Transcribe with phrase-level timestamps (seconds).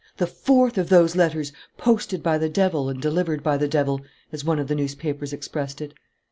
[0.17, 4.43] The fourth of those letters "posted by the devil and delivered by the devil," as
[4.43, 5.93] one of the newspapers expressed it!